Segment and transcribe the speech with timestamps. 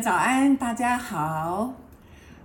[0.00, 1.72] 早安，大家好。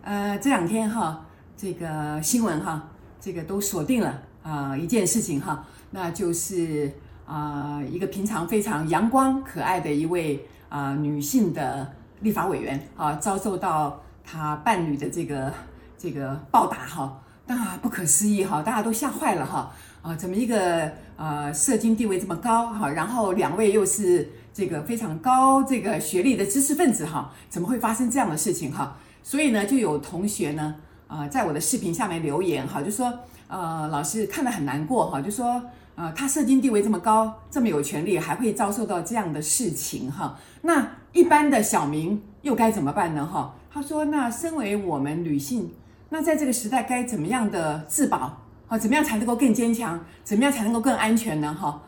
[0.04, 1.25] 呃，这两天哈，
[1.57, 2.81] 这个新闻哈，
[3.20, 6.89] 这个都锁定了啊、一件事情哈，那就是
[7.25, 11.91] 啊、一个平常非常阳光可爱的一位啊、女性的
[12.21, 15.54] 立法委员啊，遭受到她伴侣的这个
[15.97, 17.20] 这个暴打哈，
[17.57, 19.71] 啊不可思议哈，大家都吓坏了哈
[20.02, 24.30] 啊，怎么一个呃社经地位这么高哈，然后两位又是。
[24.53, 28.98] 这个非常高这个学历的知识分子哈，怎么会发生这样的事情哈？
[29.23, 30.76] 所以呢，就有同学呢，
[31.07, 33.17] 啊，在我的视频下面留言哈，就说，
[33.48, 35.63] 呃，老师看得很难过哈，就说，
[35.95, 40.38] 呃，他社经地位这么高，这么有权利，还会遭受到这样的事情哈。
[40.63, 43.55] 那一般的小民又该怎么办呢哈？
[43.73, 45.71] 他说，那身为我们女性，
[46.13, 48.77] 那在这个时代该怎么样的自保啊？
[48.77, 49.97] 怎么样才能够更坚强？
[50.25, 51.81] 怎么样才能够更安全呢哈？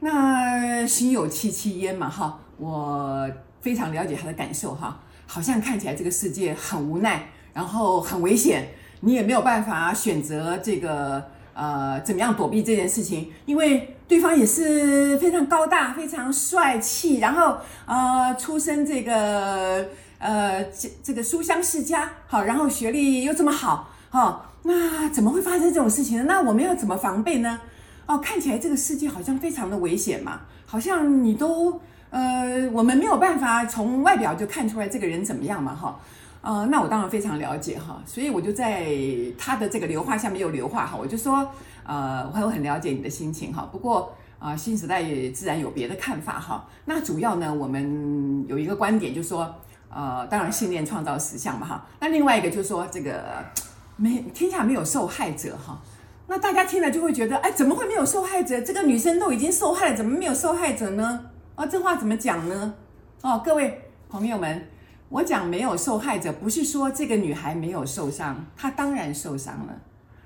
[0.00, 3.28] 那心有戚戚焉嘛，哈，我
[3.60, 8.66] 非常了解他的感受，哈，好像看起来这个世界很无奈，然后很危险，
[9.00, 19.86] 你也没有办法选择这个呃怎么样躲避这件事情，因为对方也是非常高大、非常帅气，然后呃出身这个
[20.18, 26.24] 呃这这个书香世家，好，然后学历又这么好，哈，那怎么会发生这种事情呢？
[26.26, 27.60] 那我们要怎么防备呢？
[28.06, 35.98] 哦，看起来这个世界好像非常的危险嘛，好像你都呃，我们没有办法从外表就看出来这个人怎么样嘛，哈，
[36.40, 38.86] 呃，那我当然非常了解哈，所以我就在
[39.36, 41.50] 他的这个留话下面又留话哈，我就说，
[41.84, 49.52] 呃，我还很了解你的心情哈，不过啊，新时代也自然有别的看法哈，那主要呢，我们有一个观点就是说，
[49.88, 53.44] 呃，当然信念创造实相嘛哈，那另外一个就是说这个
[53.96, 55.80] 没天下没有受害者哈。
[56.28, 58.60] 那大家听了就会觉得，哎，怎么会没有受害者？
[58.60, 61.26] 这个女生都已经受害了，怎么没有受害者呢？
[61.54, 62.74] 哦，这话怎么讲呢？
[63.22, 64.68] 哦，各位朋友们，
[65.08, 69.74] 我讲没有受害者，不是说这个女孩没有受伤，她当然受伤了。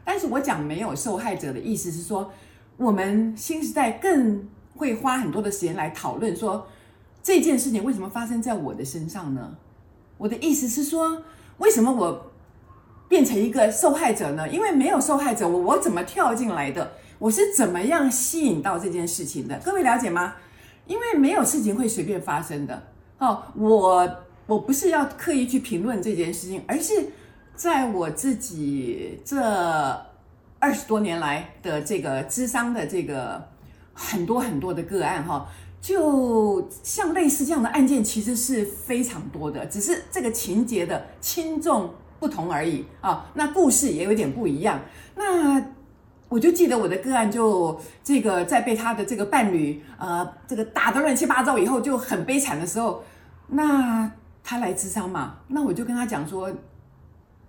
[0.05, 2.33] 但是我讲没有受害者的意思是说，
[2.79, 6.67] 我们新时代更会花很多的时间来讨论说，
[7.23, 9.57] 这件事情为什么发生在我的身上呢？
[10.19, 11.23] 我的意思是说，
[11.59, 12.27] 为什么我？
[13.09, 14.49] 变成一个受害者呢？
[14.49, 16.93] 因为没有受害者，我我怎么跳进来的？
[17.19, 19.59] 我是怎么样吸引到这件事情的？
[19.65, 20.35] 各位了解吗？
[20.87, 22.81] 因为没有事情会随便发生的。
[23.19, 24.09] 哦，我
[24.47, 27.09] 我不是要刻意去评论这件事情，而是
[27.57, 29.43] 在我自己这
[30.61, 33.45] 二十多年来的这个咨商的这个
[33.93, 35.49] 很多很多的个案哈，
[35.81, 41.91] 就像类似这样的案件，其实是非常多的，只是这个情节的轻重。
[42.21, 44.79] 不同而已啊，那故事也有点不一样。
[45.17, 45.59] 那
[46.29, 53.03] 我就记得我的个案，就这个在被他的这个伴侣呃这个打得乱七八糟以后，就很悲惨的时候，
[53.47, 54.13] 那
[54.45, 56.53] 他来自商嘛，那我就跟他讲说，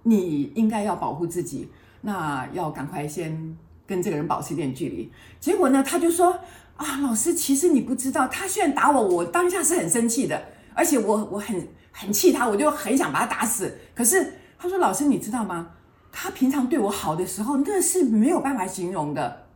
[0.04, 3.58] 你应该要保护自己，那要赶快先
[3.92, 5.12] 跟这个人保持一点距离。
[5.40, 6.40] 结果呢，他就说
[6.78, 10.42] 啊，老师，其实你不知道，他虽然打我，我当下是很生气的，
[10.74, 14.34] 而且我我很很气他，我就很想把他打死，可是。
[14.64, 15.72] 他说：“老师，你知道吗？
[16.12, 19.48] 他平常对我好的时候，那是没有办法形容的。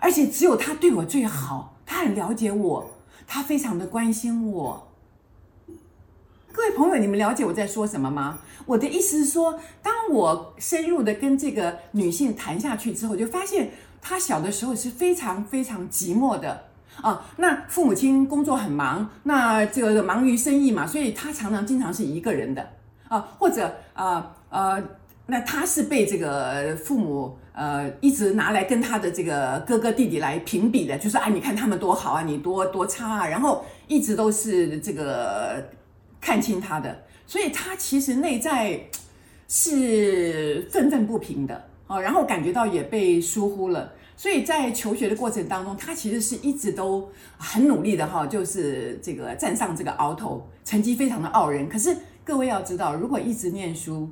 [0.00, 2.90] 而且只有他对我最好，他很了解我，
[3.26, 4.87] 他非常的关心我。
[6.58, 8.40] 各位朋友，你们了解我在说什么吗？
[8.66, 13.70] 我的意思是说，当我深入的跟这个女性谈下去之后，就发现
[14.02, 16.64] 她小的时候是非常非常寂寞的
[17.00, 17.24] 啊。
[17.36, 22.68] 那父母亲工作很忙，那这个忙于生意嘛，所以她常常经常是一个人的。”
[23.06, 24.82] 啊，或者啊呃，
[25.26, 35.64] 那他是被这个父母呃一直拿来跟他的这个哥哥弟弟来评比的，就是啊，你看他们多好啊，你多多差啊，然后一直都是这个
[36.20, 38.80] 看清他的，所以他其实内在
[39.48, 51.96] 是愤愤不平的啊，然后感觉到也被疏忽了，所以在求学的过程当中，他其实是一直都很努力的哈，就是这个站上这个鳌头，成绩非常的傲人，可是。
[52.28, 54.06] 各位要知道，如果一直念书，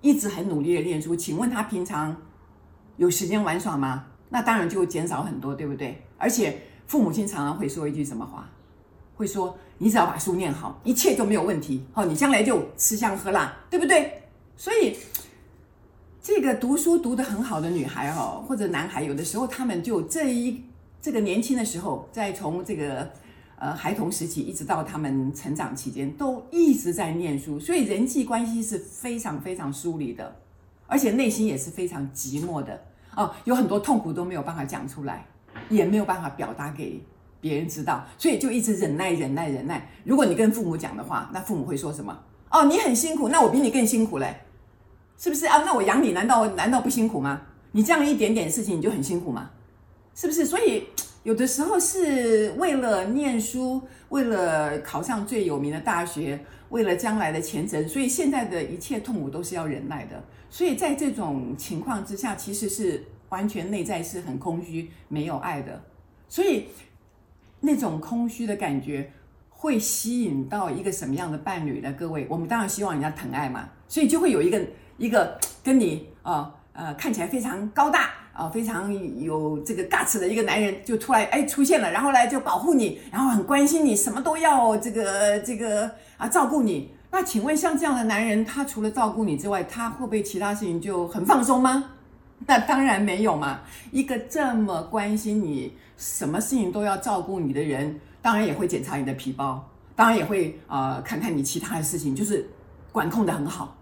[0.00, 2.16] 一直很努力的念书，请问他平常
[2.96, 4.06] 有时间玩耍吗？
[4.28, 6.02] 那当然就会减少很多，对不对？
[6.18, 8.50] 而且父母亲常常会说一句什么话？
[9.20, 11.84] 会说：“你只要把书念好，一切都没有问题。
[11.92, 14.22] 好，你将来就吃香喝辣，对不对？”
[14.56, 14.96] 所以，
[16.22, 20.62] 这个读书读得很好的女孩哈，或者男孩，有的时候他们就这一
[21.02, 23.10] 这个年轻的时候，在从这个。
[23.62, 30.34] 呃，孩童时期一直到他们成长期间，都一直在念书，所以人际关系是非常非常疏离的，
[30.86, 32.82] 而且内心也是非常寂寞的
[33.14, 35.26] 哦，有很多痛苦都没有办法讲出来，
[35.68, 37.02] 也没有办法表达给
[37.40, 39.88] 别人知道，所以就一直忍耐、忍耐、忍耐。
[40.04, 42.18] 如果你跟父母讲的话，那父母会说什么？
[42.50, 44.34] 哦，你很辛苦，那我比你更辛苦嘞，
[45.16, 45.62] 是不是啊？
[45.64, 47.42] 那我养你难道难道不辛苦吗？
[47.72, 49.50] 你这样一点点事情你就很辛苦吗？
[50.14, 50.44] 是不是？
[50.44, 50.86] 所以
[51.22, 60.22] 有的时候是为了念书，为了考上最有名的大学，为了将来的前程，所以现在的一切痛苦都是要忍耐的。
[60.50, 65.80] 所以在这种情况之下，其实是完全内在是很空虚、没有爱的。
[66.28, 66.66] 所以
[67.60, 69.10] 那种空虚的感觉。
[69.62, 71.92] 会吸引到一个什么样的伴侣呢？
[71.92, 74.58] 各位，我们当然希望人家疼爱嘛，所以就会有一个
[74.96, 78.90] 一个跟你啊呃，看起来非常高大啊、非常
[79.22, 86.90] 有这个 guts 的一个男人就突然哎出现了，然后呢就保护你，然后很关心你，什么都要这个这个啊照顾你。
[87.10, 91.90] 那请问像这样的男人，他除了照顾你之外，他会不会其他事情就很放松吗？
[92.46, 93.60] 那当然没有嘛。
[93.90, 98.00] 一个这么关心你，什么事情都要照顾你的人。
[98.22, 99.66] 当然也会检查你的皮包，
[99.96, 102.46] 当然也会、呃、看看你其他的事情，就是
[102.92, 103.74] 管控得很好，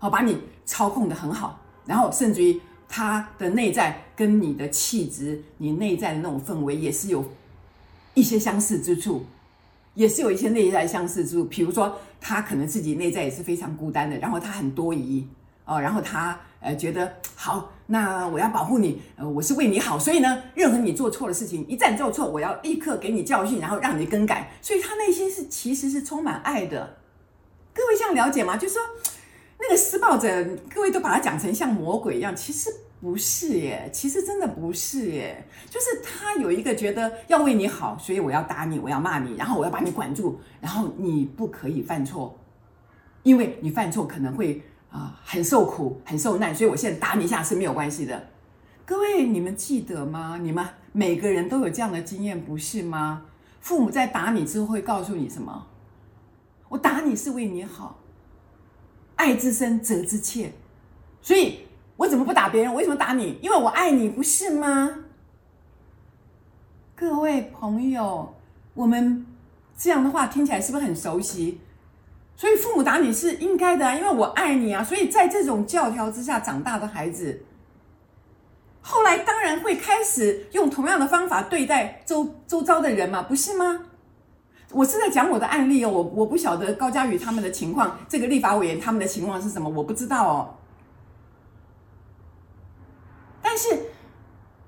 [0.00, 7.24] 好把你操控得很好，然后甚至于他的内在跟你的气质，你内在的那种氛围也是有
[8.14, 9.24] 一些相似之处，
[9.94, 11.44] 也是有一些内在相似之处。
[11.44, 15.24] 比如说他可能自己内在也是非常孤单的，然后他很多疑
[15.70, 17.70] 哦，然后他呃觉得好。
[17.92, 24.52] 那我要保护你，呃，我是为你好，所以呢，任何你做错的事情，一旦做错，我要立刻给你教训，然后让你更改。
[24.62, 26.98] 所以他内心是其实是充满爱的。
[27.74, 28.56] 各位这样了解吗？
[28.56, 28.82] 就是说，
[29.58, 30.28] 那个施暴者，
[30.72, 32.70] 各位都把他讲成像魔鬼一样，其实
[33.00, 35.44] 不是耶，其实真的不是耶。
[35.68, 42.38] 就是他有一个觉得要为你好，所以我要打你，我要骂你，然后我要把你管住，然后你不可以犯错，
[43.24, 44.62] 因为你犯错可能会。
[44.90, 48.28] 啊，很受苦，很受难，所以我现在打你一下是没有关系的。
[48.84, 50.38] 各位，你们记得吗？
[50.42, 53.22] 你们每个人都有这样的经验，不是吗？
[53.60, 55.66] 父母在打你之后会告诉你什么？
[56.68, 57.98] 我打你是为你好，
[59.14, 60.52] 爱之深，责之切。
[61.22, 61.60] 所以
[61.96, 62.72] 我怎么不打别人？
[62.72, 63.38] 我为什么打你？
[63.42, 65.04] 因为我爱你，不是吗？
[66.96, 68.34] 各位朋友，
[68.74, 69.24] 我们
[69.78, 71.60] 这样的话听起来是不是很熟悉？
[72.40, 74.82] 所以父母打你是应该的啊，因为我爱你啊。
[74.82, 77.44] 所以在这种教条之下长大的孩子，
[78.80, 83.82] 后来当然会开始用同样的方法对待周周遭的人嘛，不是吗？
[84.72, 90.54] 我是在讲我的案例哦，我我不晓得高嘉宇他们的情况，这个立法委员他们的情况是什么，我不知道哦。
[93.42, 93.68] 但是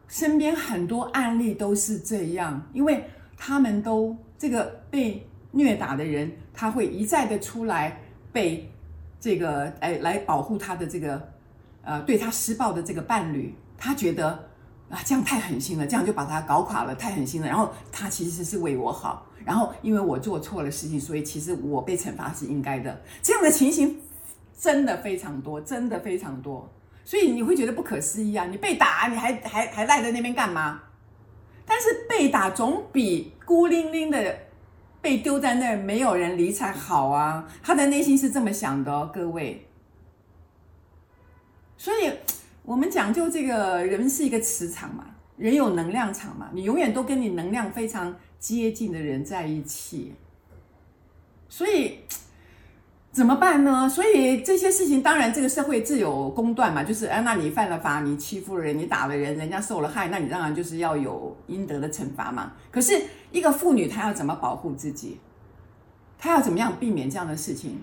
[0.09, 5.27] 身边很多案例都是这样，因为他们都这个被。
[5.55, 8.01] 虐打的人，他会一再的出来
[8.33, 8.71] 被
[9.19, 11.29] 这个哎来保护他的这个
[11.83, 14.29] 呃对他施暴的这个伴侣，他觉得
[14.91, 17.47] 啊这样太狠心了，这样就把他搞垮了，太狠心了。
[17.47, 23.01] 然后他其实是为我好，然后因为我做错了事情，所以其实我被惩罚是应该的。
[23.23, 24.01] 这样的情形
[24.59, 26.71] 真的非常多，真的非常多。
[27.05, 28.45] 所以你会觉得不可思议啊！
[28.47, 30.81] 你被打，你还还还赖在那边干嘛？
[31.65, 34.37] 但是被打总比孤零零的。
[35.03, 37.47] 被丢在那儿，没有人理才好啊！
[37.63, 39.67] 他的内心是这么想的，各位。
[41.77, 42.11] 所以，
[42.63, 45.05] 我们讲究这个人是一个磁场嘛，
[45.37, 50.15] 人有能量场嘛，你永远都跟你能量非常接近的人在一起。
[51.49, 51.99] 所以。
[53.13, 53.87] 怎么办呢？
[53.87, 62.55] 所以这些事情，当然这个社会自有公断嘛，就是哎，那你犯了法，你欺负了人，你打了人，人家受了害，那你当然就是要有应得的惩罚嘛。
[62.71, 62.99] 可是
[63.33, 65.19] 一个妇女，她要怎么保护自己？
[66.19, 67.79] 她要怎么样避免这样的事情？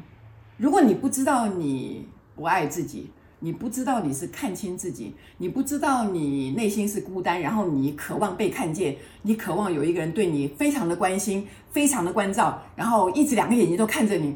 [0.58, 14.36] 如果你不知道你不爱自己，你不知道你是看清自己，你不知道你内心是孤单，然后你渴望被看见，你渴望有一个人对你非常的关心，非常的关照，然后一直两个眼睛都看着你。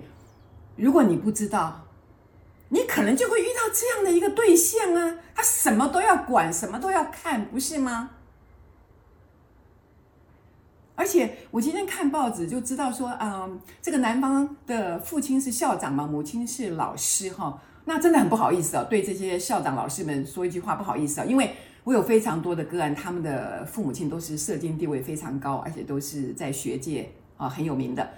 [0.75, 1.85] 如果你不知道，
[2.69, 8.09] 你可能就会遇到这样的一个对象啊，他什么都要管，什么都要看，不是吗？
[11.03, 28.09] 而且我今天看报纸就知道说，嗯，这个男方的父亲是校长嘛，母亲是老师哈，那真的很不好意思啊，对这些校长老师们说一句话，不好意思啊，因为我有非常多的个案，他们的父母亲都是社经地位非常高，而且都是在学界啊很有名的。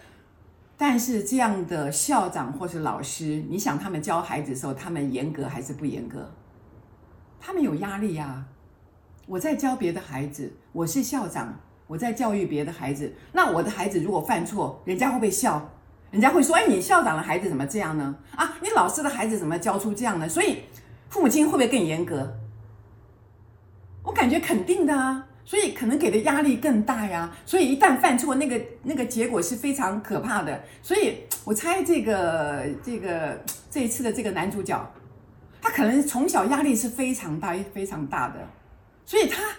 [0.77, 6.31] 但是这样的校长或是老师，你想他们教孩子的时候，他们严格还是不严格？
[7.39, 8.45] 他们有压力呀。
[9.25, 13.13] 我在教别的孩子，我是校长，我在教育别的孩子。
[13.31, 15.69] 那我的孩子如果犯错，人家会不会笑？
[16.11, 18.15] 人家会说：“哎，你校长的孩子怎么这样呢？
[18.35, 20.59] 啊，你老师的孩子怎么教出这样呢？”所以
[21.09, 22.37] 父母亲会不会更严格？
[24.03, 25.27] 我感觉肯定的啊。
[25.47, 27.31] 所以可能给的压力更大呀。
[27.45, 30.63] 所以一旦犯错，那个那个结果是非常可怕的。
[30.81, 33.39] 所以我猜这个这个
[33.69, 34.91] 这一次的这个男主角，
[35.61, 38.35] 他可能从小压力是非常大非常大的，
[39.05, 39.54] 所以他他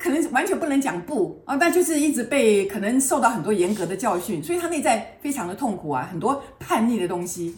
[0.00, 7.54] 可能完全不能讲不啊，但就是一直被可能受到很多严格的教训，所以他内在非常的痛苦啊，很多叛逆的东西，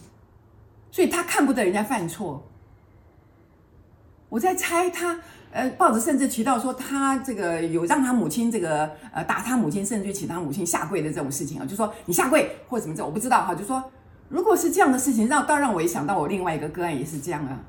[0.91, 2.45] 所以他看不得人家犯错。
[4.29, 5.19] 我在猜他。
[5.55, 13.53] 呃，报纸甚至提到说，他这个有让他母亲这个呃打他母亲，甚至请他母亲下跪的这种事情啊，就说你下跪或什么这，我不知道哈。
[13.53, 13.83] 就说
[14.29, 17.61] 如果是这样的事情，让倒让我也想到我另外一个个案也是这样啊，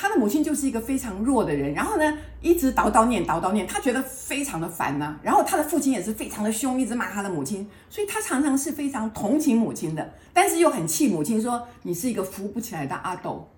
[0.00, 13.48] 他的母亲就是一个非常弱的人，然后呢一直叨叨念叨叨念，他觉得非常的烦呐、然后他的父亲也是非常的凶，一直骂他的母亲，所以他常常是非常同情母亲的，但是又很气母亲，说你是一个扶不起来的阿斗。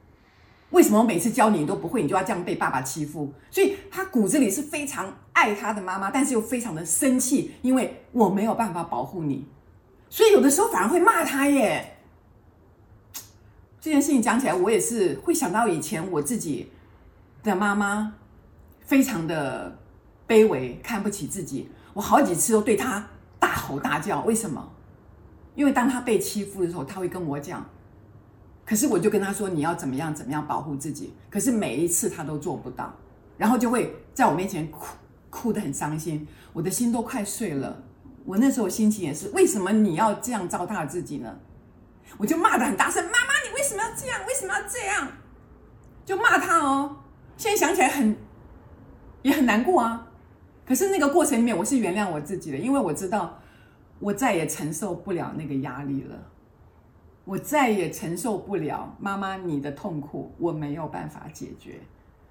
[0.70, 3.30] 为什么我每次教你你都不会，你就要这样被爸爸欺负？
[3.50, 9.44] 所以他骨子里是非常爱他的妈妈，但是又非常的生气，因为我没有办法保护你，
[10.08, 11.96] 所以有的时候反而会骂他耶。
[13.80, 16.70] 这件事情讲起来，我也是会想到以前我自己
[17.42, 18.12] 的妈妈，
[18.80, 19.78] 非常的
[20.28, 21.70] 卑微，看不起自己。
[21.94, 23.08] 我好几次都对她
[23.38, 24.70] 大吼大叫，为什么？
[25.54, 27.64] 因为当她被欺负的时候，她会跟我讲。
[28.66, 32.94] 可是我就跟她说，你要怎么样怎么样保护自己，可是每一次她都做不到，
[33.38, 34.94] 然后就会在我面前哭，
[35.30, 37.82] 哭得很伤心，我的心都快碎了。
[38.26, 41.34] 我那时候心情也是，为什么你要这样糟蹋自己呢？
[42.18, 43.10] 我就骂得很大声，妈，
[43.70, 44.20] 为什么要这样？
[44.26, 45.08] 为什么要这样？
[46.04, 46.96] 就骂他哦。
[47.36, 48.16] 现在想起来很，
[49.22, 50.08] 也很难过啊。
[50.66, 53.38] 可是那个过程里面，我是原谅我自己的，因为我知道
[54.00, 56.16] 我再也承受不了那个压力了。
[57.24, 61.78] 我再也承受不了妈妈你的痛苦，我没有办法解决，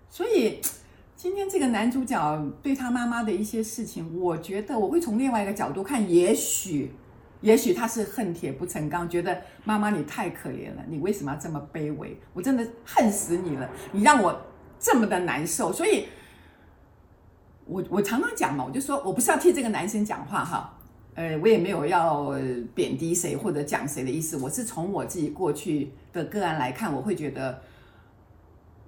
[0.09, 0.59] 所以
[1.15, 6.91] 今天这个男主角对他妈妈的一些事情，我觉得我会从另外一个角度看，也许，
[7.41, 12.19] 也许他是恨铁不成钢，觉得妈妈你太可怜了，你为什么要这么卑微？
[12.33, 14.39] 我真的恨死你了，你让我
[14.79, 16.07] 这么的难受，所以，
[17.65, 20.75] 我我常常讲嘛，我就说我不是要替这个男生讲话哈。
[21.15, 22.33] 呃，我也没有要
[22.73, 27.61] 贬低谁或者讲谁的意思，我是从我自己过去的个案来看，我会觉得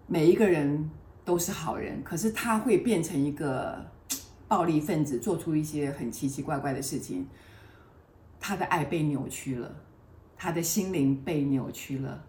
[0.08, 0.90] 每一个人
[1.26, 3.86] 都是好人，可是他会变成一个
[4.48, 7.28] 暴力分子，做出一些很奇奇怪怪的事情，
[8.42, 9.74] 他的爱被扭曲了，
[10.36, 12.22] 他的心灵被扭曲了，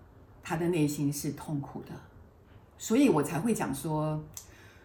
[0.44, 1.92] 他的内心是痛苦的，
[2.78, 4.22] 所以我才会讲说，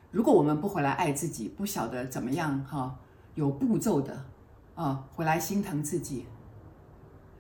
[0.10, 2.98] 如果我们不回来爱自己，不晓得怎么样哈，
[3.36, 4.26] 有步骤的。
[4.78, 6.28] 啊，回来心疼自己，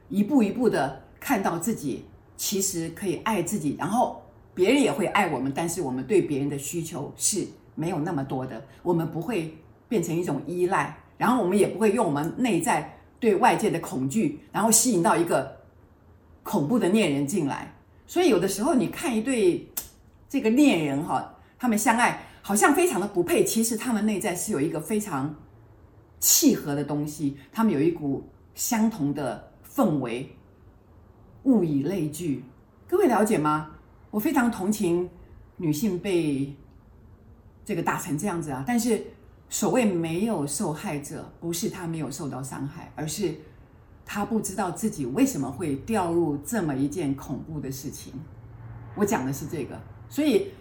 [0.10, 2.04] 一步一步的看到自己
[2.36, 4.24] 其实可以爱自己，然后
[4.56, 9.56] 别人也会爱我们，但是我们对别人的需求是没有那么多的，我们不会
[9.88, 15.56] 变成一种依赖，然后我们也不会用我们内在对外界的恐惧，然后吸引到一个
[16.44, 17.74] 恐怖的恋人进来。
[18.06, 19.68] 所以有的时候你看一对
[20.30, 25.36] 这个恋人哈，他们相爱好像非常的不配，其实他们内在是有一个非常。
[26.20, 30.28] 契合的东西，他们有一股相同的氛围，
[31.44, 32.44] 物以类聚。
[32.88, 33.70] 各位了解吗？
[34.10, 35.08] 我非常同情
[35.58, 36.52] 女性被
[37.64, 38.64] 这个打成这样子啊！
[38.66, 39.06] 但是
[39.50, 43.34] 所谓没有受害者，不是他没有受到伤害，而是
[44.06, 48.14] 他不知道自己为什么会掉入这么一件恐怖的事情。
[48.96, 50.52] 我讲的是这个，所以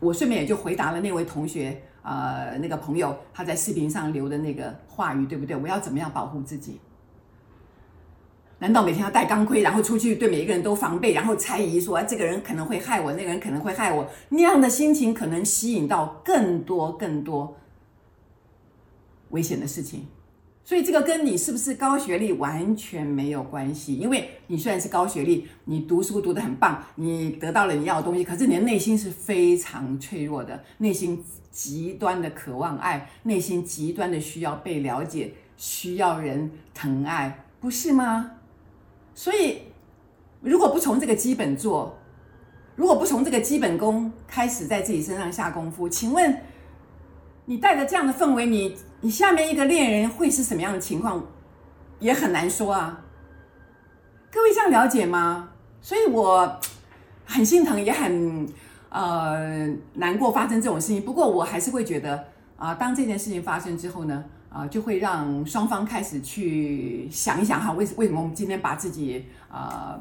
[0.00, 1.82] 我顺便也就回答了那位同学。
[2.08, 5.56] 呃，那个朋友他在视频上留的那个话语，对不对？
[5.56, 6.80] 我要怎么样保护自己？
[8.60, 14.08] 难道每天要戴钢盔，然后出去对每一个人都防备，然后猜疑说，这个人可能会害我，那个人可能会害我？
[14.28, 17.56] 那样的心情可能吸引到更多更多
[19.36, 20.06] 危险的事情。
[20.64, 38.32] 所以这个跟你是不是高学历完全没有关系，因为你虽然是高学历，你读书读得很棒，你得到了你要的东西，可是你的内心是非常脆弱的，内心极端的渴望爱，内心极端的需要被了解，需要人疼爱，不是吗？
[39.14, 39.58] 所以，
[40.40, 41.96] 如果不从这个基本做，
[42.74, 46.36] 如果不从这个基本功开始在自己身上下功夫，请问？
[47.48, 51.24] 你带着这样的氛围，你你下面一个恋人会是什么样的情况，
[52.00, 53.00] 也很难说啊。
[54.32, 55.48] 各位这样了解吗？
[55.80, 56.58] 所以我
[57.24, 58.48] 很心疼，也很
[58.88, 61.00] 呃难过发生这种事情。
[61.00, 62.24] 不过我还是会觉得
[62.56, 69.96] 啊、当这件事情发生之后呢，啊、就会让双方开始去想一想哈，为为什么我们今天把自己啊、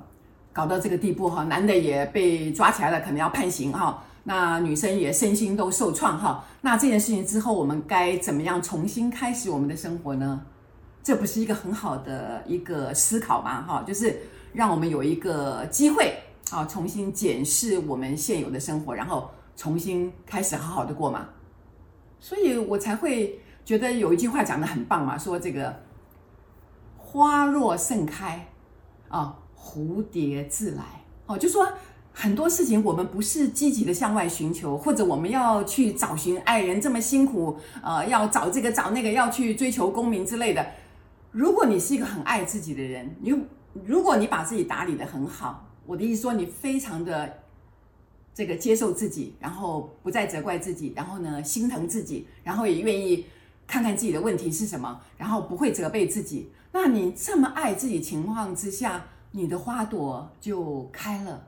[0.51, 1.43] 搞到这个地步哈？
[1.43, 4.03] 男的也被抓起来了，可能要判刑哈。
[4.27, 6.43] 那女生也身心都受创哈。
[6.61, 10.41] 那这件事情之后，我们该怎么样重新开始我们的生活呢？
[11.03, 13.61] 这不是一个很好的一个思考吗？
[13.61, 14.19] 哈，就是
[14.53, 16.17] 让我们有一个机会
[16.49, 21.29] 啊，重新检视我们现有的生活，然后重新开始好好的过嘛。
[22.19, 25.71] 所以我才会觉得有一句话讲得很棒嘛，说这个
[26.97, 28.47] 花若盛开
[29.07, 30.83] 啊，蝴蝶自来。
[31.27, 31.67] 哦，就说
[32.17, 40.65] 很多事情我们不是积极的向外寻求，或者我们要去找寻爱人这么辛苦，呃，要找这个找那个，要去追求功名之类的。
[41.31, 43.35] 如果你是一个很爱自己的人，你
[43.83, 47.41] 如果你把自己打理得很好，我的意思说你非常的
[48.33, 53.25] 这个接受自己，然后不再责怪自己，然后呢心疼自己，然后也愿意
[53.67, 56.49] 看看自己的问题是什么，然后不会责备自己。
[56.71, 61.45] 那你这么爱自己情况之下，你的花朵就开了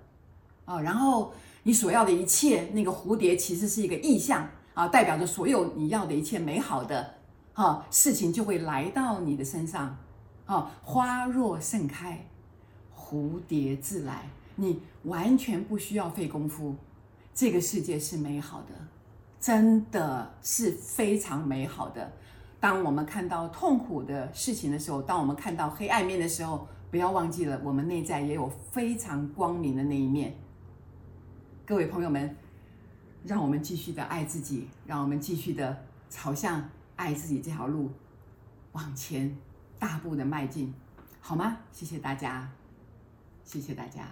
[0.67, 1.31] 啊，然后
[1.63, 7.15] 你所要的一切，那个蝴蝶其实是一个意象啊，代表着所有你要的一切美好的。
[7.53, 9.97] 啊，事情就会来到你的身上。
[10.45, 12.27] 啊，花若盛开，
[12.95, 14.29] 蝴蝶自来。
[14.55, 16.75] 你完全不需要费功夫，
[17.33, 18.73] 这个世界是美好的，
[19.39, 22.11] 真的是非常美好的。
[22.59, 30.35] 当我们看到痛苦的事情的时候，当我们看到黑暗面的时候，不要忘记了，我们内在也有非常光明的那一面。
[31.67, 32.33] 各位朋友们，
[33.25, 36.63] 让我们继续的爱自己，让我们继续的朝向。
[36.95, 37.91] 爱自己这条路，
[38.71, 39.37] 往前
[39.77, 40.73] 大步的迈进，
[41.19, 41.57] 好吗？
[41.73, 42.49] 谢谢大家，
[43.43, 44.09] 谢谢大家。